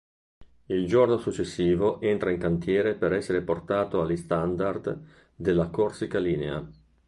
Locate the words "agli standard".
4.01-4.99